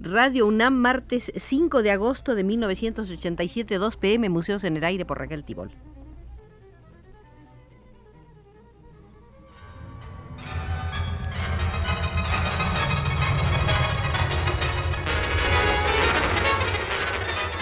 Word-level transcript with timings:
Radio 0.00 0.46
UNAM, 0.46 0.74
martes 0.74 1.32
5 1.34 1.82
de 1.82 1.90
agosto 1.90 2.36
de 2.36 2.44
1987, 2.44 3.78
2 3.78 3.96
pm, 3.96 4.28
Museos 4.28 4.62
en 4.62 4.76
el 4.76 4.84
Aire 4.84 5.04
por 5.04 5.18
Raquel 5.18 5.42
Tibol. 5.42 5.72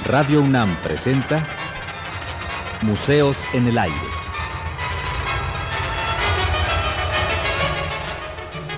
Radio 0.05 0.43
UNAM 0.43 0.80
presenta 0.82 1.45
Museos 2.82 3.45
en 3.55 3.66
el 3.66 3.79
Aire. 3.79 3.96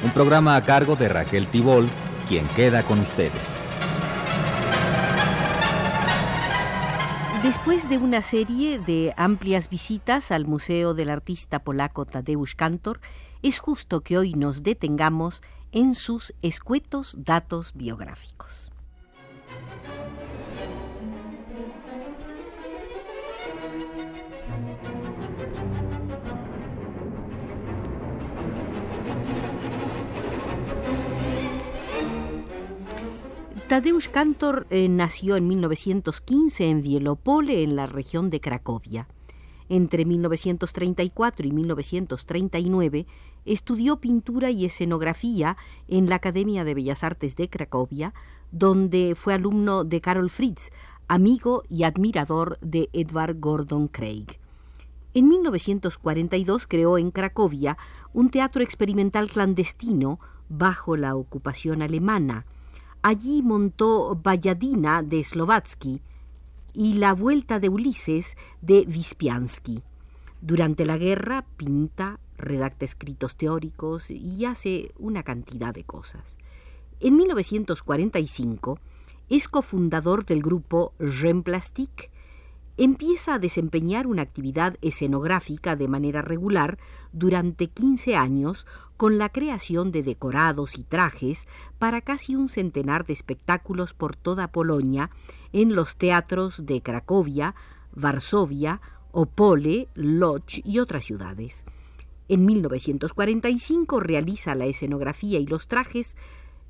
Un 0.04 0.12
programa 0.12 0.54
a 0.54 0.62
cargo 0.62 0.94
de 0.94 1.08
Raquel 1.08 1.48
Tibol, 1.48 1.90
quien 2.28 2.46
queda 2.48 2.84
con 2.84 3.00
ustedes. 3.00 3.58
Después 7.42 7.88
de 7.88 7.96
una 7.96 8.20
serie 8.20 8.78
de 8.78 9.14
amplias 9.16 9.70
visitas 9.70 10.30
al 10.30 10.46
Museo 10.46 10.92
del 10.92 11.08
Artista 11.08 11.60
Polaco 11.60 12.04
Tadeusz 12.04 12.54
Kantor, 12.54 13.00
es 13.42 13.58
justo 13.58 14.02
que 14.02 14.18
hoy 14.18 14.34
nos 14.34 14.62
detengamos 14.62 15.40
en 15.72 15.94
sus 15.94 16.34
escuetos 16.42 17.16
datos 17.18 17.72
biográficos. 17.74 18.72
Tadeusz 33.68 34.08
Kantor 34.08 34.66
eh, 34.70 34.88
nació 34.88 35.36
en 35.36 35.46
1915 35.46 36.70
en 36.70 36.80
Wielopole, 36.80 37.62
en 37.62 37.76
la 37.76 37.84
región 37.84 38.30
de 38.30 38.40
Cracovia. 38.40 39.08
Entre 39.68 40.06
1934 40.06 41.46
y 41.46 41.52
1939 41.52 43.06
estudió 43.44 44.00
pintura 44.00 44.50
y 44.50 44.64
escenografía 44.64 45.58
en 45.86 46.08
la 46.08 46.14
Academia 46.14 46.64
de 46.64 46.72
Bellas 46.72 47.04
Artes 47.04 47.36
de 47.36 47.50
Cracovia, 47.50 48.14
donde 48.52 49.14
fue 49.14 49.34
alumno 49.34 49.84
de 49.84 50.00
Karol 50.00 50.30
Fritz, 50.30 50.70
amigo 51.06 51.62
y 51.68 51.82
admirador 51.82 52.58
de 52.62 52.88
Edvard 52.94 53.36
Gordon 53.38 53.88
Craig. 53.88 54.38
En 55.12 55.28
1942 55.28 56.66
creó 56.66 56.96
en 56.96 57.10
Cracovia 57.10 57.76
un 58.14 58.30
teatro 58.30 58.62
experimental 58.62 59.28
clandestino 59.28 60.20
bajo 60.48 60.96
la 60.96 61.14
ocupación 61.14 61.82
alemana, 61.82 62.46
Allí 63.08 63.40
montó 63.40 64.20
Valladina 64.22 65.02
de 65.02 65.24
Slovatsky 65.24 66.02
y 66.74 66.92
La 66.98 67.14
Vuelta 67.14 67.58
de 67.58 67.70
Ulises 67.70 68.36
de 68.60 68.84
Vispiansky. 68.84 69.82
Durante 70.42 70.84
la 70.84 70.98
guerra 70.98 71.46
pinta, 71.56 72.20
redacta 72.36 72.84
escritos 72.84 73.36
teóricos 73.36 74.10
y 74.10 74.44
hace 74.44 74.92
una 74.98 75.22
cantidad 75.22 75.72
de 75.72 75.84
cosas. 75.84 76.36
En 77.00 77.16
1945 77.16 78.78
es 79.30 79.48
cofundador 79.48 80.26
del 80.26 80.42
grupo 80.42 80.92
Remplastic 80.98 82.10
empieza 82.78 83.34
a 83.34 83.38
desempeñar 83.40 84.06
una 84.06 84.22
actividad 84.22 84.76
escenográfica 84.82 85.74
de 85.74 85.88
manera 85.88 86.22
regular 86.22 86.78
durante 87.12 87.66
15 87.66 88.16
años 88.16 88.66
con 88.96 89.18
la 89.18 89.28
creación 89.30 89.90
de 89.90 90.04
decorados 90.04 90.78
y 90.78 90.84
trajes 90.84 91.48
para 91.80 92.00
casi 92.00 92.36
un 92.36 92.48
centenar 92.48 93.04
de 93.04 93.12
espectáculos 93.12 93.94
por 93.94 94.14
toda 94.14 94.52
Polonia 94.52 95.10
en 95.52 95.74
los 95.74 95.96
teatros 95.96 96.66
de 96.66 96.80
Cracovia, 96.80 97.56
Varsovia, 97.92 98.80
Opole, 99.10 99.88
Lodz 99.94 100.60
y 100.64 100.78
otras 100.78 101.04
ciudades. 101.04 101.64
En 102.28 102.44
1945 102.44 103.98
realiza 103.98 104.54
la 104.54 104.66
escenografía 104.66 105.40
y 105.40 105.46
los 105.46 105.66
trajes 105.66 106.16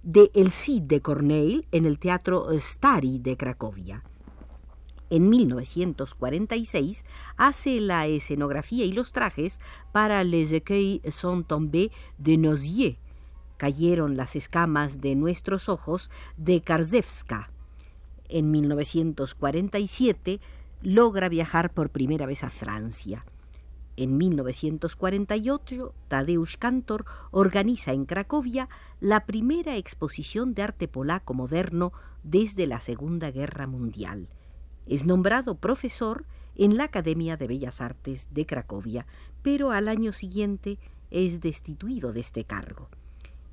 de 0.03 0.31
El 0.35 0.53
Cid 0.53 0.83
de 0.85 1.03
Corneille 1.03 1.67
en 1.71 1.85
el 1.85 1.99
Teatro 1.99 2.49
Stari 2.59 3.19
de 3.19 3.37
Cracovia. 3.37 4.05
En 5.11 5.31
1946 5.31 7.05
hace 7.39 7.81
la 7.81 8.07
escenografía 8.07 8.85
y 8.85 8.93
los 8.93 9.13
trajes 9.13 9.59
para 9.91 10.23
Les 10.23 10.53
Écueils 10.53 11.01
sont 11.15 11.47
tombés 11.47 11.91
de 12.19 12.37
nos 12.37 12.63
yeux, 12.63 12.99
cayeron 13.57 14.19
las 14.19 14.37
escamas 14.37 15.01
de 15.01 15.15
nuestros 15.15 15.71
ojos 15.71 16.11
de 16.37 16.61
Karzewska. 16.61 17.51
En 18.29 18.51
1947 18.51 20.41
logra 20.83 21.31
viajar 21.31 21.73
por 21.73 21.89
primera 21.89 22.27
vez 22.27 22.45
a 22.45 22.51
Francia. 22.51 23.25
En 23.97 24.17
1948, 24.17 25.95
Tadeusz 26.07 26.57
Kantor 26.57 27.07
organiza 27.31 27.93
en 27.93 28.05
Cracovia 28.05 28.69
la 29.01 29.25
primera 29.25 29.77
exposición 29.77 30.55
de 30.55 30.63
arte 30.63 30.87
polaco 30.87 31.33
moderno 31.35 31.93
desde 32.23 32.67
la 32.67 32.81
Segunda 32.81 33.31
Guerra 33.31 33.67
Mundial. 33.67 34.29
Es 34.89 35.05
nombrado 35.05 35.55
profesor 35.55 36.25
en 36.57 36.79
la 36.79 36.85
Academia 36.85 37.37
de 37.37 37.47
Bellas 37.47 37.83
Artes 37.83 38.29
de 38.31 38.47
Cracovia, 38.47 39.07
pero 39.43 39.71
al 39.71 39.87
año 39.87 40.13
siguiente 40.15 40.79
es 41.11 41.41
destituido 41.43 42.15
de 42.15 42.21
este 42.21 42.45
cargo. 42.45 42.89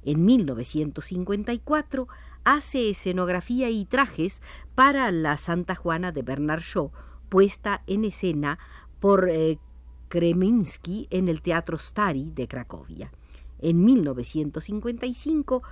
En 0.05 0.23
1954 0.23 2.07
hace 2.45 2.89
escenografía 2.89 3.69
y 3.69 3.83
trajes 3.83 4.41
para 4.75 5.11
la 5.11 5.35
Santa 5.35 5.75
Juana 5.75 6.13
de 6.13 6.21
Bernard 6.21 6.61
Shaw, 6.61 6.91
puesta 7.27 7.83
en 7.85 8.05
escena 8.05 8.57
por 9.01 9.27
eh, 9.29 9.59
Kreminsky 10.07 11.07
en 11.09 11.27
el 11.27 11.41
Teatro 11.41 11.77
Stari 11.77 12.31
de 12.31 12.47
Cracovia. 12.47 13.11
En 13.59 13.83
1955, 13.83 15.63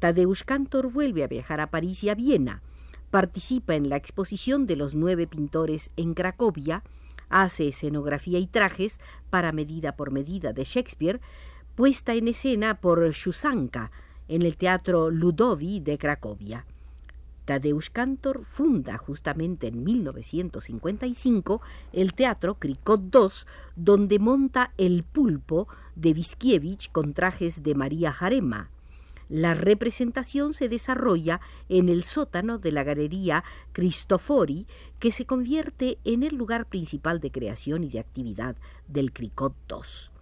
Tadeusz 0.00 0.42
Kantor 0.42 0.90
vuelve 0.90 1.22
a 1.22 1.28
viajar 1.28 1.60
a 1.60 1.70
París 1.70 2.02
y 2.02 2.08
a 2.08 2.14
Viena, 2.14 2.62
participa 3.12 3.74
en 3.74 3.90
la 3.90 3.96
exposición 3.96 4.66
de 4.66 4.74
los 4.74 4.94
nueve 4.94 5.26
pintores 5.26 5.90
en 5.98 6.14
Cracovia, 6.14 6.82
hace 7.28 7.68
escenografía 7.68 8.38
y 8.38 8.46
trajes 8.46 9.00
para 9.28 9.52
medida 9.52 9.96
por 9.96 10.10
medida 10.10 10.54
de 10.54 10.64
Shakespeare, 10.64 11.20
puesta 11.76 12.14
en 12.14 12.28
escena 12.28 12.80
por 12.80 13.06
Shusanka 13.10 13.90
en 14.28 14.40
el 14.40 14.56
Teatro 14.56 15.10
Ludovi 15.10 15.80
de 15.80 15.98
Cracovia. 15.98 16.64
Tadeusz 17.44 17.90
Kantor 17.90 18.44
funda 18.44 18.96
justamente 18.96 19.66
en 19.66 19.84
1955 19.84 21.60
el 21.92 22.14
Teatro 22.14 22.54
Krikot 22.54 23.14
II, 23.14 23.28
donde 23.76 24.18
monta 24.20 24.72
El 24.78 25.02
Pulpo 25.02 25.68
de 25.96 26.14
Viskiewicz 26.14 26.88
con 26.88 27.12
trajes 27.12 27.62
de 27.62 27.74
María 27.74 28.10
Jarema. 28.10 28.70
La 29.32 29.54
representación 29.54 30.52
se 30.52 30.68
desarrolla 30.68 31.40
en 31.70 31.88
el 31.88 32.04
sótano 32.04 32.58
de 32.58 32.70
la 32.70 32.84
Galería 32.84 33.44
Cristofori, 33.72 34.66
que 34.98 35.10
se 35.10 35.24
convierte 35.24 35.96
en 36.04 36.22
el 36.22 36.36
lugar 36.36 36.66
principal 36.66 37.18
de 37.18 37.30
creación 37.30 37.82
y 37.82 37.88
de 37.88 37.98
actividad 37.98 38.56
del 38.88 39.10
Cricot 39.10 39.54
II. 39.70 40.12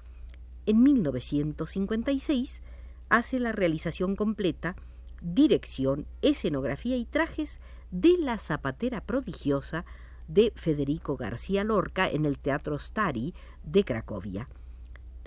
En 0.66 0.84
1956 0.84 2.62
hace 3.08 3.40
la 3.40 3.50
realización 3.50 4.14
completa, 4.14 4.76
dirección, 5.20 6.06
escenografía 6.22 6.96
y 6.96 7.04
trajes 7.04 7.60
de 7.90 8.16
La 8.16 8.38
Zapatera 8.38 9.00
Prodigiosa 9.00 9.84
de 10.28 10.52
Federico 10.54 11.16
García 11.16 11.64
Lorca 11.64 12.08
en 12.08 12.26
el 12.26 12.38
Teatro 12.38 12.78
Stari 12.78 13.34
de 13.64 13.84
Cracovia. 13.84 14.48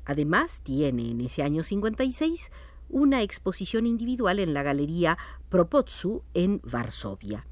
Además, 0.06 0.62
tiene 0.64 1.12
en 1.12 1.20
ese 1.20 1.44
año 1.44 1.64
56 1.64 2.50
una 2.94 3.22
exposición 3.24 3.88
individual 3.88 4.38
en 4.38 4.54
la 4.54 4.62
Galería 4.62 5.18
Propotsu 5.50 6.22
en 6.36 6.62
Varsovia. 6.64 7.44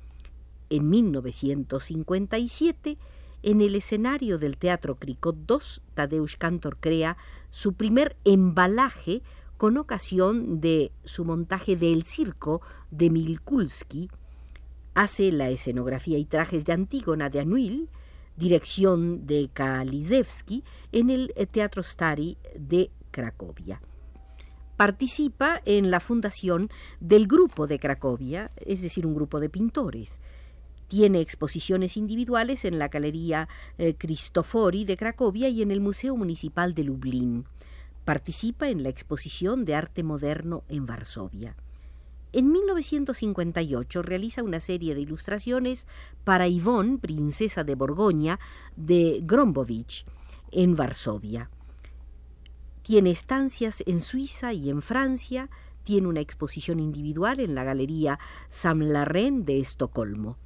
En 0.69 0.87
1957, 0.87 2.99
en 3.41 3.61
el 3.61 3.73
escenario 3.73 4.37
del 4.37 4.57
Teatro 4.57 4.97
Krikot 4.97 5.35
II, 5.49 5.57
Tadeusz 5.95 6.35
Kantor 6.37 6.77
crea 6.79 7.17
su 7.49 7.73
primer 7.73 8.17
embalaje 8.23 9.23
con 9.57 9.77
ocasión 9.77 10.61
de 10.61 10.91
su 11.05 11.25
montaje 11.25 11.75
de 11.75 11.91
El 11.91 12.03
Circo 12.03 12.61
de 12.91 13.09
Milkulski. 13.09 14.11
Hace 14.93 15.31
la 15.31 15.49
escenografía 15.49 16.19
y 16.19 16.25
trajes 16.25 16.65
de 16.65 16.73
Antígona 16.73 17.31
de 17.31 17.39
Anuil, 17.39 17.89
dirección 18.37 19.25
de 19.25 19.49
Kalizewski, 19.51 20.63
en 20.91 21.09
el 21.09 21.33
Teatro 21.49 21.81
Stari 21.81 22.37
de 22.55 22.91
Cracovia 23.09 23.81
participa 24.81 25.61
en 25.65 25.91
la 25.91 25.99
fundación 25.99 26.71
del 26.99 27.27
Grupo 27.27 27.67
de 27.67 27.77
Cracovia, 27.77 28.49
es 28.55 28.81
decir, 28.81 29.05
un 29.05 29.13
grupo 29.13 29.39
de 29.39 29.47
pintores. 29.47 30.19
Tiene 30.87 31.19
exposiciones 31.21 31.97
individuales 31.97 32.65
en 32.65 32.79
la 32.79 32.87
Galería 32.87 33.47
eh, 33.77 33.93
Cristofori 33.93 34.83
de 34.85 34.97
Cracovia 34.97 35.49
y 35.49 35.61
en 35.61 35.69
el 35.69 35.81
Museo 35.81 36.17
Municipal 36.17 36.73
de 36.73 36.83
Lublin. 36.83 37.45
Participa 38.05 38.69
en 38.69 38.81
la 38.81 38.89
exposición 38.89 39.65
de 39.65 39.75
arte 39.75 40.01
moderno 40.01 40.63
en 40.67 40.87
Varsovia. 40.87 41.55
En 42.33 42.51
1958 42.51 44.01
realiza 44.01 44.41
una 44.41 44.59
serie 44.59 44.95
de 44.95 45.01
ilustraciones 45.01 45.85
para 46.23 46.47
Yvonne, 46.47 46.97
princesa 46.97 47.63
de 47.63 47.75
Borgoña, 47.75 48.39
de 48.75 49.19
Grombovich, 49.21 50.07
en 50.51 50.75
Varsovia. 50.75 51.51
Tiene 52.81 53.11
estancias 53.11 53.83
en 53.85 53.99
Suiza 53.99 54.53
y 54.53 54.69
en 54.69 54.81
Francia, 54.81 55.49
tiene 55.83 56.07
una 56.07 56.19
exposición 56.19 56.79
individual 56.79 57.39
en 57.39 57.53
la 57.53 57.63
Galería 57.63 58.19
Samlarren 58.49 59.45
de 59.45 59.59
Estocolmo. 59.59 60.37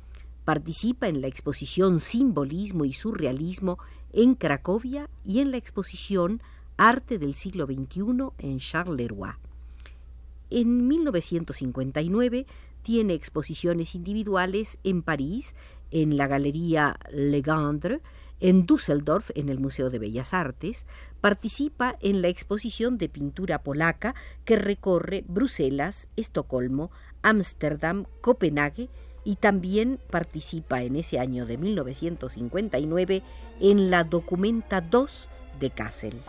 Participa 0.43 1.07
en 1.07 1.21
la 1.21 1.27
exposición 1.27 1.99
Simbolismo 1.99 2.85
y 2.85 2.93
Surrealismo 2.93 3.79
en 4.11 4.35
Cracovia 4.35 5.09
y 5.23 5.39
en 5.39 5.51
la 5.51 5.57
exposición 5.57 6.41
Arte 6.77 7.17
del 7.17 7.35
siglo 7.35 7.65
XXI 7.65 8.29
en 8.37 8.59
Charleroi. 8.59 9.31
En 10.49 10.87
1959 10.87 12.45
tiene 12.83 13.13
exposiciones 13.13 13.95
individuales 13.95 14.77
en 14.83 15.01
París, 15.01 15.55
en 15.89 16.17
la 16.17 16.27
Galería 16.27 16.99
Legendre, 17.11 18.01
en 18.39 18.65
Düsseldorf, 18.65 19.31
en 19.35 19.49
el 19.49 19.59
Museo 19.59 19.89
de 19.89 19.99
Bellas 19.99 20.33
Artes, 20.33 20.85
participa 21.25 21.97
en 22.01 22.21
la 22.21 22.27
exposición 22.27 22.99
de 22.99 23.09
pintura 23.09 23.63
polaca 23.63 24.13
que 24.43 24.57
recorre 24.57 25.23
Bruselas, 25.27 26.07
Estocolmo, 26.15 26.91
Ámsterdam, 27.23 28.05
Copenhague 28.21 28.89
y 29.23 29.37
también 29.37 29.99
participa 30.11 30.83
en 30.83 30.95
ese 30.97 31.17
año 31.17 31.47
de 31.47 31.57
1959 31.57 33.23
en 33.59 33.89
la 33.89 34.03
Documenta 34.03 34.81
2 34.81 35.29
de 35.59 35.71
Kassel. 35.71 36.21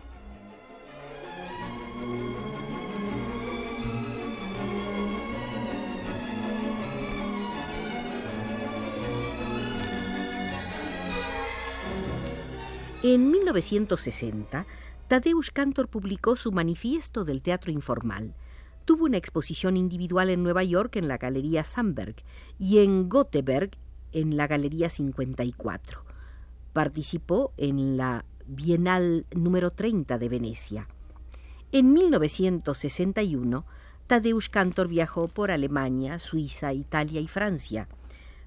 En 13.02 13.31
1960, 13.31 14.66
Tadeusz 15.08 15.53
Kantor 15.53 15.87
publicó 15.87 16.35
su 16.35 16.50
Manifiesto 16.50 17.25
del 17.25 17.41
Teatro 17.41 17.70
Informal. 17.70 18.35
Tuvo 18.85 19.05
una 19.05 19.19
exposición 19.19 19.76
individual 19.76 20.31
en 20.31 20.43
Nueva 20.43 20.64
York 20.64 20.97
en 20.97 21.06
la 21.06 21.17
Galería 21.17 21.62
Sandberg 21.62 22.17
y 22.58 22.79
en 22.79 23.08
Göteborg 23.08 23.70
en 24.11 24.37
la 24.37 24.49
Galería 24.49 24.91
54. 24.91 26.05
Participó 26.73 27.53
en 27.56 27.97
la 27.97 28.25
Bienal 28.49 29.26
número 29.32 29.70
30 29.70 30.19
de 30.19 30.29
Venecia. 30.29 30.88
En 31.70 31.93
1961, 31.93 33.64
Tadeusz 34.08 34.49
Kantor 34.49 34.88
viajó 34.88 35.29
por 35.29 35.53
Alemania, 35.53 36.19
Suiza, 36.19 36.73
Italia 36.73 37.20
y 37.20 37.29
Francia. 37.29 37.87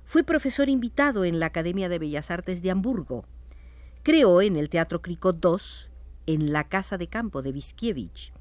Fue 0.03 0.23
profesor 0.23 0.67
invitado 0.67 1.23
en 1.23 1.39
la 1.39 1.45
Academia 1.45 1.88
de 1.88 2.00
Bellas 2.00 2.31
Artes 2.31 2.61
de 2.61 2.71
Hamburgo. 2.71 3.23
Creó 4.03 4.41
en 4.41 4.57
el 4.57 4.69
Teatro 4.69 5.01
Cricot 5.01 5.38
II, 5.41 5.89
en 6.33 6.53
la 6.53 6.63
Casa 6.63 6.97
de 6.97 7.07
Campo 7.07 7.41
de 7.41 7.51
Viskiewicz. 7.51 8.31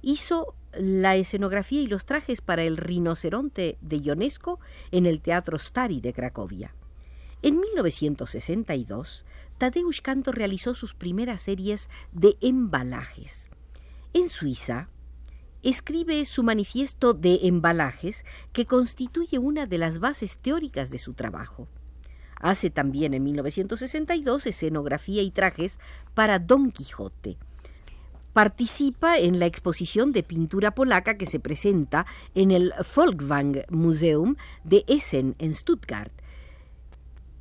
Hizo 0.00 0.54
la 0.72 1.16
escenografía 1.16 1.80
y 1.80 1.86
los 1.88 2.06
trajes 2.06 2.40
para 2.40 2.62
el 2.62 2.76
rinoceronte 2.76 3.78
de 3.80 3.96
Ionesco 3.98 4.60
en 4.92 5.06
el 5.06 5.20
Teatro 5.20 5.58
Stari 5.58 6.00
de 6.00 6.12
Cracovia. 6.12 6.74
En 7.42 7.58
1962, 7.58 9.24
Tadeusz 9.58 10.00
Kantor 10.00 10.36
realizó 10.36 10.74
sus 10.74 10.94
primeras 10.94 11.42
series 11.42 11.90
de 12.12 12.36
embalajes. 12.40 13.50
En 14.14 14.28
Suiza, 14.28 14.88
escribe 15.64 16.24
su 16.24 16.44
manifiesto 16.44 17.12
de 17.12 17.40
embalajes 17.42 18.24
que 18.52 18.66
constituye 18.66 19.38
una 19.38 19.66
de 19.66 19.78
las 19.78 19.98
bases 19.98 20.38
teóricas 20.38 20.90
de 20.90 20.98
su 20.98 21.14
trabajo. 21.14 21.68
Hace 22.42 22.68
también 22.70 23.14
en 23.14 23.22
1962 23.22 24.46
escenografía 24.46 25.22
y 25.22 25.30
trajes 25.30 25.78
para 26.12 26.40
Don 26.40 26.72
Quijote. 26.72 27.38
Participa 28.32 29.16
en 29.18 29.38
la 29.38 29.46
exposición 29.46 30.10
de 30.10 30.24
pintura 30.24 30.74
polaca 30.74 31.16
que 31.16 31.26
se 31.26 31.38
presenta 31.38 32.04
en 32.34 32.50
el 32.50 32.74
Folkwang 32.82 33.62
Museum 33.70 34.34
de 34.64 34.82
Essen 34.88 35.36
en 35.38 35.54
Stuttgart. 35.54 36.10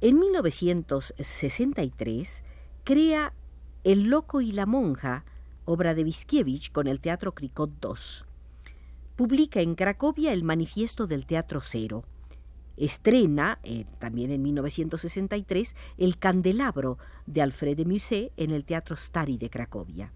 En 0.02 0.20
1963 0.20 2.44
crea 2.84 3.34
El 3.84 4.04
Loco 4.04 4.42
y 4.42 4.52
la 4.52 4.68
Monja, 4.68 5.26
obra 5.66 5.96
de 5.96 6.04
Viskiewicz 6.04 6.70
con 6.70 6.88
el 6.88 7.00
Teatro 7.00 7.34
Cricot 7.34 7.72
II. 7.84 8.28
Publica 9.16 9.62
en 9.62 9.74
Cracovia 9.74 10.32
el 10.32 10.44
Manifiesto 10.44 11.08
del 11.08 11.26
Teatro 11.26 11.62
Cero 11.62 12.04
estrena, 12.78 13.60
eh, 13.64 13.86
también 14.00 14.32
en 14.32 14.42
1963, 14.42 15.76
El 15.98 16.18
Candelabro 16.18 16.98
de 17.26 17.42
Alfred 17.42 17.78
de 17.78 17.86
Musset 17.86 18.32
en 18.38 18.52
el 18.52 18.66
Teatro 18.66 18.96
Stari 18.96 19.38
de 19.38 19.50
Cracovia. 19.50 20.12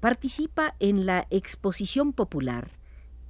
Participa 0.00 0.74
en 0.80 1.06
la 1.06 1.26
Exposición 1.30 2.12
Popular, 2.12 2.70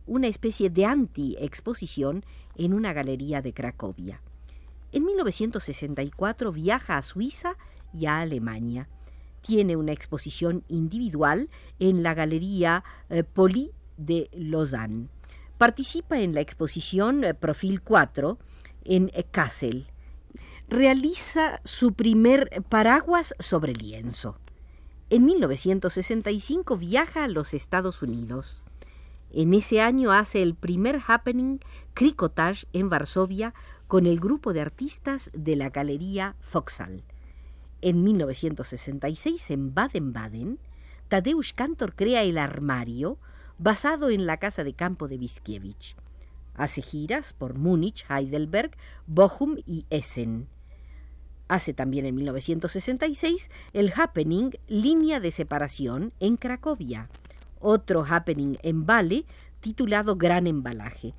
una 0.06 0.26
especie 0.26 0.70
de 0.70 0.84
anti-exposición 0.84 2.24
en 2.56 2.74
una 2.74 2.92
galería 2.92 3.42
de 3.42 3.54
Cracovia. 3.54 4.20
En 4.92 5.04
1964 5.06 6.52
viaja 6.52 6.96
a 6.96 7.02
Suiza 7.02 7.56
y 7.92 8.06
a 8.06 8.20
Alemania. 8.20 8.88
Tiene 9.40 9.76
una 9.76 9.92
exposición 9.92 10.64
individual 10.68 11.50
en 11.78 12.02
la 12.02 12.14
Galería 12.14 12.84
eh, 13.08 13.24
Poli 13.24 13.72
de 13.96 14.30
Lausanne. 14.32 15.08
Participa 15.58 16.20
en 16.20 16.34
la 16.34 16.40
exposición 16.40 17.22
eh, 17.22 17.32
Profil 17.32 17.80
4 17.80 18.38
en 18.84 19.10
eh, 19.14 19.24
Kassel. 19.30 19.86
Realiza 20.68 21.60
su 21.64 21.92
primer 21.92 22.62
paraguas 22.68 23.34
sobre 23.38 23.72
lienzo. 23.72 24.36
En 25.10 25.26
1965 25.26 26.76
viaja 26.76 27.24
a 27.24 27.28
los 27.28 27.54
Estados 27.54 28.02
Unidos. 28.02 28.62
En 29.30 29.54
ese 29.54 29.80
año 29.80 30.10
hace 30.10 30.42
el 30.42 30.54
primer 30.56 31.00
happening 31.06 31.60
Cricotage 31.92 32.66
en 32.72 32.88
Varsovia 32.88 33.54
con 33.86 34.06
el 34.06 34.18
grupo 34.18 34.52
de 34.52 34.60
artistas 34.60 35.30
de 35.34 35.54
la 35.54 35.70
Galería 35.70 36.34
Foxal. 36.40 37.04
En 37.80 38.02
1966, 38.02 39.50
en 39.50 39.74
Baden-Baden, 39.74 40.58
Tadeusz 41.08 41.52
Kantor 41.52 41.94
crea 41.94 42.22
el 42.22 42.38
armario 42.38 43.18
basado 43.58 44.10
en 44.10 44.26
la 44.26 44.38
casa 44.38 44.64
de 44.64 44.74
campo 44.74 45.08
de 45.08 45.18
Viskiewicz. 45.18 45.94
Hace 46.54 46.82
giras 46.82 47.32
por 47.32 47.58
Múnich, 47.58 48.04
Heidelberg, 48.08 48.76
Bochum 49.06 49.56
y 49.66 49.86
Essen. 49.90 50.46
Hace 51.48 51.74
también 51.74 52.06
en 52.06 52.14
1966 52.14 53.50
el 53.72 53.92
happening 53.96 54.50
Línea 54.66 55.20
de 55.20 55.30
Separación 55.30 56.12
en 56.20 56.36
Cracovia, 56.36 57.10
otro 57.60 58.04
happening 58.08 58.56
en 58.62 58.86
Vale 58.86 59.24
titulado 59.60 60.16
Gran 60.16 60.46
Embalaje. 60.46 61.14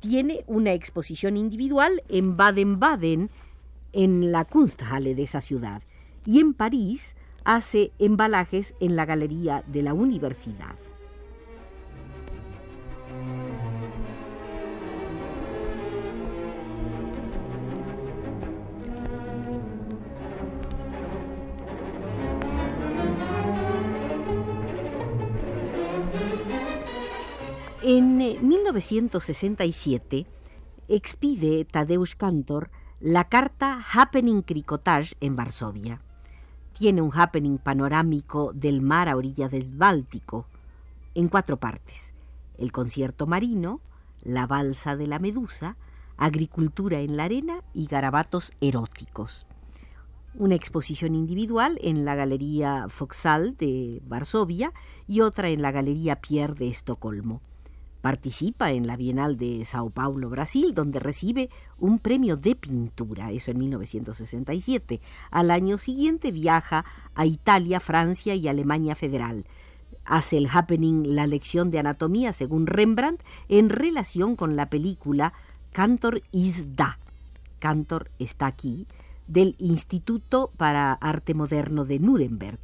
Tiene 0.00 0.44
una 0.46 0.72
exposición 0.72 1.36
individual 1.36 2.02
en 2.08 2.36
Baden-Baden, 2.36 3.30
en 3.92 4.32
la 4.32 4.44
Kunsthalle 4.44 5.14
de 5.14 5.22
esa 5.22 5.40
ciudad, 5.40 5.82
y 6.24 6.40
en 6.40 6.52
París 6.54 7.16
hace 7.44 7.92
embalajes 7.98 8.74
en 8.80 8.96
la 8.96 9.06
Galería 9.06 9.64
de 9.66 9.82
la 9.82 9.94
Universidad. 9.94 10.74
En 27.88 28.16
1967 28.16 30.18
eh, 30.18 30.26
expide 30.88 31.64
Tadeusz 31.64 32.16
Kantor 32.16 32.68
la 32.98 33.28
carta 33.28 33.80
Happening 33.92 34.42
Cricotage 34.42 35.14
en 35.20 35.36
Varsovia. 35.36 36.02
Tiene 36.76 37.00
un 37.00 37.12
happening 37.14 37.58
panorámico 37.58 38.50
del 38.52 38.82
mar 38.82 39.08
a 39.08 39.14
orillas 39.14 39.52
del 39.52 39.72
Báltico, 39.72 40.48
en 41.14 41.28
cuatro 41.28 41.58
partes. 41.58 42.12
El 42.58 42.72
concierto 42.72 43.28
marino, 43.28 43.80
la 44.20 44.48
balsa 44.48 44.96
de 44.96 45.06
la 45.06 45.20
medusa, 45.20 45.76
agricultura 46.16 46.98
en 46.98 47.16
la 47.16 47.22
arena 47.22 47.62
y 47.72 47.86
garabatos 47.86 48.52
eróticos. 48.60 49.46
Una 50.34 50.56
exposición 50.56 51.14
individual 51.14 51.78
en 51.80 52.04
la 52.04 52.16
Galería 52.16 52.86
Foxal 52.88 53.56
de 53.56 54.02
Varsovia 54.04 54.72
y 55.06 55.20
otra 55.20 55.50
en 55.50 55.62
la 55.62 55.70
Galería 55.70 56.16
Pierre 56.16 56.54
de 56.54 56.66
Estocolmo. 56.66 57.42
Participa 58.06 58.70
en 58.70 58.86
la 58.86 58.96
Bienal 58.96 59.36
de 59.36 59.64
Sao 59.64 59.90
Paulo, 59.90 60.30
Brasil, 60.30 60.74
donde 60.74 61.00
recibe 61.00 61.50
un 61.76 61.98
premio 61.98 62.36
de 62.36 62.54
pintura, 62.54 63.32
eso 63.32 63.50
en 63.50 63.58
1967. 63.58 65.00
Al 65.32 65.50
año 65.50 65.76
siguiente 65.76 66.30
viaja 66.30 66.84
a 67.16 67.26
Italia, 67.26 67.80
Francia 67.80 68.36
y 68.36 68.46
Alemania 68.46 68.94
Federal. 68.94 69.44
hace 70.04 70.36
el 70.38 70.46
happening 70.46 71.16
la 71.16 71.26
lección 71.26 71.72
de 71.72 71.80
anatomía 71.80 72.32
según 72.32 72.68
Rembrandt 72.68 73.24
en 73.48 73.70
relación 73.70 74.36
con 74.36 74.54
la 74.54 74.70
película 74.70 75.32
Cantor 75.72 76.22
is 76.30 76.76
da. 76.76 77.00
Cantor 77.58 78.12
está 78.20 78.46
aquí, 78.46 78.86
del 79.26 79.56
Instituto 79.58 80.52
para 80.56 80.92
Arte 80.92 81.34
Moderno 81.34 81.84
de 81.84 81.98
Nuremberg. 81.98 82.60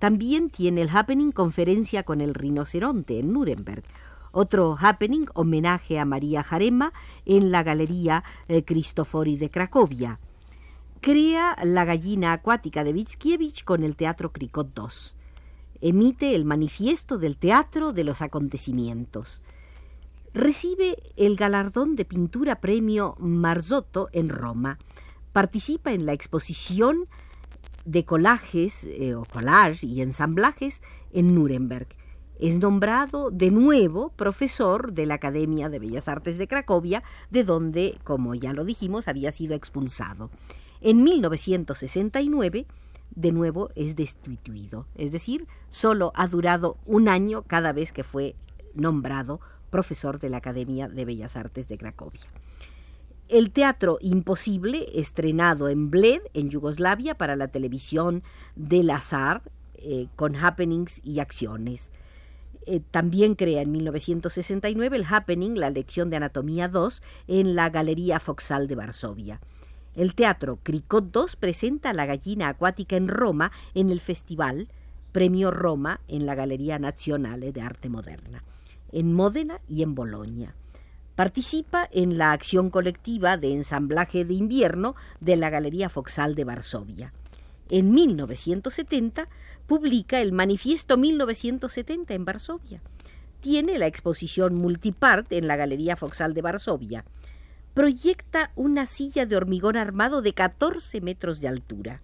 También 0.00 0.50
tiene 0.50 0.82
el 0.82 0.90
happening 0.92 1.30
conferencia 1.30 2.02
con 2.02 2.20
el 2.20 2.34
rinoceronte 2.34 3.20
en 3.20 3.32
Nuremberg. 3.32 3.84
Otro 4.32 4.76
happening 4.80 5.26
homenaje 5.34 5.98
a 5.98 6.04
María 6.04 6.42
Jarema 6.42 6.92
en 7.24 7.52
la 7.52 7.62
Galería 7.62 8.24
eh, 8.48 8.64
Cristofori 8.64 9.36
de 9.36 9.50
Cracovia. 9.50 10.18
Crea 11.00 11.56
la 11.62 11.84
gallina 11.84 12.32
acuática 12.32 12.84
de 12.84 12.92
Witskiewicz 12.92 13.62
con 13.64 13.82
el 13.84 13.96
Teatro 13.96 14.32
Cricot 14.32 14.76
II 14.76 15.22
emite 15.82 16.34
el 16.34 16.44
manifiesto 16.44 17.18
del 17.18 17.36
teatro 17.36 17.92
de 17.92 18.04
los 18.04 18.22
acontecimientos. 18.22 19.42
Recibe 20.32 20.96
el 21.16 21.36
galardón 21.36 21.96
de 21.96 22.06
pintura 22.06 22.60
premio 22.60 23.16
Marzotto 23.18 24.08
en 24.12 24.30
Roma. 24.30 24.78
Participa 25.32 25.92
en 25.92 26.06
la 26.06 26.12
exposición 26.12 27.08
de 27.84 28.04
collages 28.04 28.84
eh, 28.84 29.14
o 29.14 29.24
collage 29.24 29.84
y 29.84 30.00
ensamblajes 30.00 30.82
en 31.12 31.34
Nuremberg. 31.34 31.88
Es 32.42 32.58
nombrado 32.58 33.30
de 33.30 33.52
nuevo 33.52 34.08
profesor 34.16 34.92
de 34.92 35.06
la 35.06 35.14
Academia 35.14 35.68
de 35.68 35.78
Bellas 35.78 36.08
Artes 36.08 36.38
de 36.38 36.48
Cracovia, 36.48 37.04
de 37.30 37.44
donde, 37.44 38.00
como 38.02 38.34
ya 38.34 38.52
lo 38.52 38.64
dijimos, 38.64 39.06
había 39.06 39.30
sido 39.30 39.54
expulsado. 39.54 40.28
En 40.80 41.04
1969 41.04 42.66
de 43.14 43.30
nuevo 43.30 43.70
es 43.76 43.94
destituido. 43.94 44.88
Es 44.96 45.12
decir, 45.12 45.46
solo 45.70 46.10
ha 46.16 46.26
durado 46.26 46.78
un 46.84 47.08
año 47.08 47.42
cada 47.42 47.72
vez 47.72 47.92
que 47.92 48.02
fue 48.02 48.34
nombrado 48.74 49.38
profesor 49.70 50.18
de 50.18 50.28
la 50.28 50.38
Academia 50.38 50.88
de 50.88 51.04
Bellas 51.04 51.36
Artes 51.36 51.68
de 51.68 51.78
Cracovia. 51.78 52.28
El 53.28 53.52
Teatro 53.52 53.98
Imposible, 54.00 54.88
estrenado 54.94 55.68
en 55.68 55.92
Bled, 55.92 56.22
en 56.34 56.50
Yugoslavia, 56.50 57.14
para 57.14 57.36
la 57.36 57.46
televisión 57.46 58.24
del 58.56 58.90
azar, 58.90 59.42
eh, 59.74 60.08
con 60.16 60.34
happenings 60.34 61.00
y 61.04 61.20
acciones. 61.20 61.92
Eh, 62.66 62.80
también 62.90 63.34
crea 63.34 63.62
en 63.62 63.72
1969 63.72 64.96
el 64.96 65.06
happening, 65.08 65.54
la 65.54 65.70
lección 65.70 66.10
de 66.10 66.16
Anatomía 66.16 66.68
2, 66.68 67.02
en 67.28 67.54
la 67.54 67.70
Galería 67.70 68.20
Foxal 68.20 68.68
de 68.68 68.74
Varsovia. 68.76 69.40
El 69.94 70.14
teatro 70.14 70.58
Cricot 70.62 71.14
II 71.14 71.22
presenta 71.38 71.92
La 71.92 72.06
gallina 72.06 72.48
acuática 72.48 72.96
en 72.96 73.08
Roma 73.08 73.52
en 73.74 73.90
el 73.90 74.00
festival 74.00 74.68
Premio 75.12 75.50
Roma 75.50 76.00
en 76.08 76.24
la 76.24 76.34
Galería 76.34 76.78
Nazionale 76.78 77.52
de 77.52 77.60
Arte 77.60 77.90
Moderna, 77.90 78.42
en 78.92 79.12
Módena 79.12 79.60
y 79.68 79.82
en 79.82 79.94
Bolonia. 79.94 80.54
Participa 81.14 81.86
en 81.92 82.16
la 82.16 82.32
acción 82.32 82.70
colectiva 82.70 83.36
de 83.36 83.52
ensamblaje 83.52 84.24
de 84.24 84.32
invierno 84.32 84.94
de 85.20 85.36
la 85.36 85.50
Galería 85.50 85.90
Foxal 85.90 86.34
de 86.34 86.44
Varsovia. 86.44 87.12
En 87.68 87.92
1970 87.92 89.28
publica 89.66 90.20
el 90.20 90.32
Manifiesto 90.32 90.96
1970 90.96 92.14
en 92.14 92.24
Varsovia. 92.24 92.82
Tiene 93.40 93.78
la 93.78 93.86
exposición 93.86 94.54
multipart 94.54 95.32
en 95.32 95.46
la 95.46 95.56
Galería 95.56 95.96
Foxal 95.96 96.34
de 96.34 96.42
Varsovia 96.42 97.04
proyecta 97.74 98.52
una 98.54 98.86
silla 98.86 99.26
de 99.26 99.36
hormigón 99.36 99.76
armado 99.76 100.22
de 100.22 100.34
14 100.34 101.00
metros 101.00 101.40
de 101.40 101.48
altura. 101.48 102.02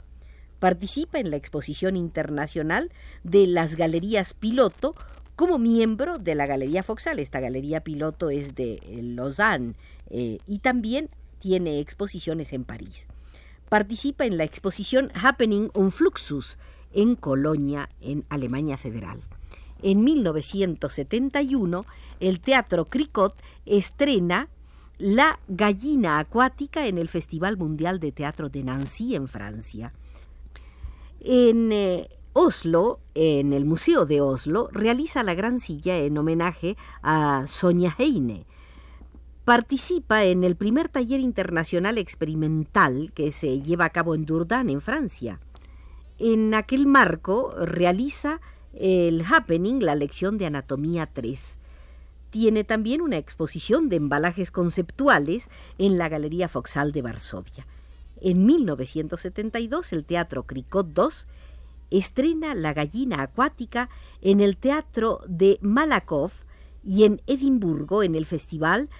Participa 0.58 1.18
en 1.18 1.30
la 1.30 1.36
exposición 1.36 1.96
internacional 1.96 2.90
de 3.22 3.46
las 3.46 3.76
galerías 3.76 4.34
piloto 4.34 4.94
como 5.36 5.58
miembro 5.58 6.18
de 6.18 6.34
la 6.34 6.46
Galería 6.46 6.82
Foxal. 6.82 7.20
Esta 7.20 7.38
galería 7.38 7.80
piloto 7.84 8.30
es 8.30 8.56
de 8.56 8.80
eh, 8.82 9.00
Lausanne 9.02 9.74
eh, 10.10 10.38
y 10.46 10.58
también 10.58 11.10
tiene 11.38 11.78
exposiciones 11.78 12.52
en 12.52 12.64
París. 12.64 13.06
Participa 13.68 14.24
en 14.24 14.36
la 14.36 14.44
exposición 14.44 15.12
Happening 15.14 15.70
on 15.74 15.92
Fluxus 15.92 16.58
en 16.92 17.16
Colonia, 17.16 17.88
en 18.00 18.24
Alemania 18.28 18.76
Federal. 18.76 19.22
En 19.82 20.02
1971, 20.02 21.84
el 22.20 22.40
Teatro 22.40 22.86
Cricot 22.86 23.34
estrena 23.64 24.48
la 24.98 25.38
gallina 25.46 26.18
acuática 26.18 26.86
en 26.86 26.98
el 26.98 27.08
Festival 27.08 27.56
Mundial 27.56 28.00
de 28.00 28.10
Teatro 28.10 28.48
de 28.48 28.64
Nancy 28.64 29.14
en 29.14 29.28
Francia. 29.28 29.92
En 31.20 31.70
eh, 31.72 32.08
Oslo, 32.32 33.00
en 33.14 33.52
el 33.52 33.64
Museo 33.64 34.04
de 34.06 34.20
Oslo, 34.20 34.68
realiza 34.72 35.22
la 35.22 35.34
gran 35.34 35.60
silla 35.60 35.96
en 35.98 36.18
homenaje 36.18 36.76
a 37.02 37.44
Sonia 37.46 37.94
Heine. 37.96 38.44
Participa 39.44 40.24
en 40.24 40.44
el 40.44 40.56
primer 40.56 40.88
taller 40.88 41.20
internacional 41.20 41.96
experimental 41.96 43.12
que 43.14 43.32
se 43.32 43.62
lleva 43.62 43.86
a 43.86 43.90
cabo 43.90 44.14
en 44.14 44.26
Dourdan, 44.26 44.68
en 44.68 44.80
Francia. 44.80 45.40
En 46.18 46.54
aquel 46.54 46.86
marco 46.86 47.54
realiza 47.56 48.40
el 48.72 49.22
happening, 49.22 49.80
la 49.80 49.94
lección 49.94 50.38
de 50.38 50.46
Anatomía 50.46 51.06
3 51.06 51.58
tiene 52.30 52.64
también 52.64 53.00
una 53.00 53.16
exposición 53.16 53.88
de 53.88 53.96
embalajes 53.96 54.50
conceptuales 54.50 55.48
en 55.78 55.98
la 55.98 56.08
Galería 56.08 56.48
Foxal 56.48 56.92
de 56.92 57.02
Varsovia. 57.02 57.66
En 58.20 58.44
1972 58.44 59.92
el 59.92 60.04
Teatro 60.04 60.44
Cricot 60.44 60.86
II 60.96 61.04
estrena 61.90 62.54
La 62.54 62.74
gallina 62.74 63.22
acuática 63.22 63.88
en 64.20 64.40
el 64.40 64.56
Teatro 64.56 65.20
de 65.26 65.58
Malakoff 65.62 66.44
y 66.84 67.04
en 67.04 67.22
Edimburgo 67.26 68.02
en 68.02 68.14
el 68.14 68.26
Festival 68.26 68.90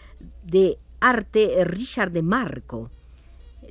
de 0.43 0.79
Arte 1.01 1.65
Richard 1.65 2.13
de 2.13 2.23
Marco. 2.23 2.91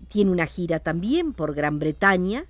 Tiene 0.08 0.32
una 0.32 0.46
gira 0.46 0.80
también 0.80 1.34
por 1.34 1.56
Gran 1.56 1.80
Bretaña 1.80 2.46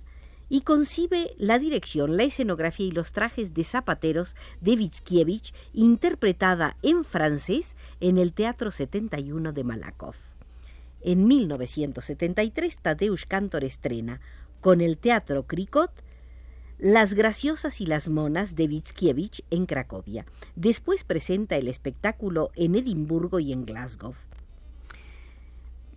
y 0.48 0.62
concibe 0.62 1.34
la 1.36 1.58
dirección, 1.58 2.16
la 2.16 2.24
escenografía 2.24 2.86
y 2.86 2.90
los 2.90 3.12
trajes 3.12 3.54
de 3.54 3.64
zapateros 3.64 4.34
de 4.60 4.72
Witskiewicz, 4.72 5.52
interpretada 5.72 6.76
en 6.82 7.04
francés 7.04 7.76
en 8.00 8.18
el 8.18 8.32
Teatro 8.32 8.70
71 8.70 9.52
de 9.52 9.64
Malakoff. 9.64 10.34
En 11.00 11.26
1973, 11.26 12.78
Tadeusz 12.78 13.24
Kantor 13.26 13.64
estrena, 13.64 14.20
con 14.60 14.80
el 14.80 14.98
Teatro 14.98 15.46
Cricot, 15.46 15.92
Las 16.80 17.14
graciosas 17.14 17.80
y 17.80 17.86
las 17.86 18.08
monas 18.08 18.54
de 18.54 18.66
Witskiewicz 18.66 19.42
en 19.50 19.66
Cracovia. 19.66 20.26
Después 20.54 21.02
presenta 21.02 21.56
el 21.56 21.66
espectáculo 21.66 22.52
en 22.54 22.76
Edimburgo 22.76 23.40
y 23.40 23.52
en 23.52 23.66
Glasgow. 23.66 24.14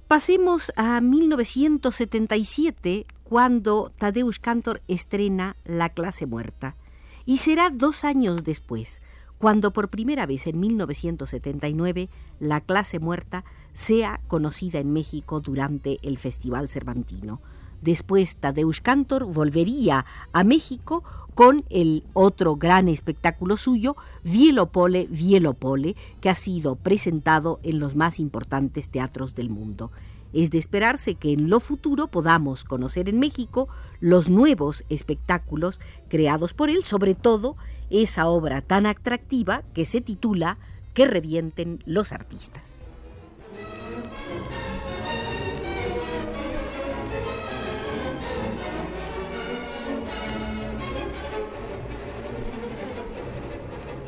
Pasemos 0.07 0.73
a 0.75 0.99
1977, 0.99 3.05
cuando 3.31 3.93
Tadeusz 3.97 4.39
Kantor 4.39 4.81
estrena 4.89 5.55
La 5.63 5.87
clase 5.87 6.25
muerta. 6.25 6.75
Y 7.23 7.37
será 7.37 7.69
dos 7.69 8.03
años 8.03 8.43
después, 8.43 9.01
cuando 9.37 9.71
por 9.71 9.87
primera 9.87 10.25
vez 10.25 10.47
en 10.47 10.59
1979 10.59 12.09
La 12.41 12.59
clase 12.59 12.99
muerta 12.99 13.45
sea 13.71 14.19
conocida 14.27 14.79
en 14.79 14.91
México 14.91 15.39
durante 15.39 15.97
el 16.03 16.17
Festival 16.17 16.67
Cervantino. 16.67 17.39
Después 17.81 18.35
Tadeusz 18.35 18.81
Kantor 18.81 19.23
volvería 19.23 20.05
a 20.33 20.43
México 20.43 21.01
con 21.33 21.63
el 21.69 22.03
otro 22.11 22.57
gran 22.57 22.89
espectáculo 22.89 23.55
suyo, 23.55 23.95
Vielopole, 24.25 25.07
Vielopole, 25.09 25.95
que 26.19 26.29
ha 26.29 26.35
sido 26.35 26.75
presentado 26.75 27.61
en 27.63 27.79
los 27.79 27.95
más 27.95 28.19
importantes 28.19 28.89
teatros 28.89 29.35
del 29.35 29.49
mundo. 29.49 29.89
Es 30.33 30.51
de 30.51 30.57
esperarse 30.57 31.15
que 31.15 31.33
en 31.33 31.49
lo 31.49 31.59
futuro 31.59 32.07
podamos 32.07 32.63
conocer 32.63 33.09
en 33.09 33.19
México 33.19 33.67
los 33.99 34.29
nuevos 34.29 34.85
espectáculos 34.89 35.79
creados 36.09 36.53
por 36.53 36.69
él, 36.69 36.83
sobre 36.83 37.15
todo 37.15 37.57
esa 37.89 38.27
obra 38.27 38.61
tan 38.61 38.85
atractiva 38.85 39.63
que 39.73 39.85
se 39.85 40.01
titula 40.01 40.57
Que 40.93 41.05
revienten 41.05 41.83
los 41.85 42.11
artistas. 42.11 42.85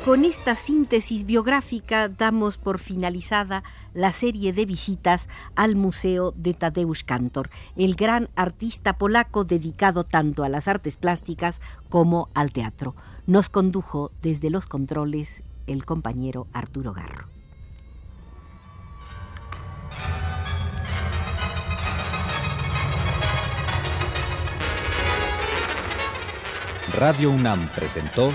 Con 0.04 0.26
esta 0.26 0.54
síntesis 0.54 1.24
biográfica 1.24 2.10
damos 2.10 2.58
por 2.58 2.78
finalizada 2.78 3.64
la 3.94 4.12
serie 4.12 4.52
de 4.52 4.66
visitas 4.66 5.30
al 5.56 5.76
Museo 5.76 6.32
de 6.32 6.52
Tadeusz 6.52 7.04
Kantor, 7.04 7.48
el 7.74 7.94
gran 7.94 8.28
artista 8.36 8.98
polaco 8.98 9.44
dedicado 9.44 10.04
tanto 10.04 10.44
a 10.44 10.50
las 10.50 10.68
artes 10.68 10.98
plásticas 10.98 11.58
como 11.88 12.28
al 12.34 12.52
teatro. 12.52 12.94
Nos 13.26 13.48
condujo 13.48 14.12
desde 14.20 14.50
los 14.50 14.66
controles 14.66 15.42
el 15.66 15.86
compañero 15.86 16.48
Arturo 16.52 16.92
Garro. 16.92 17.28
Radio 26.92 27.30
UNAM 27.30 27.70
presentó 27.74 28.34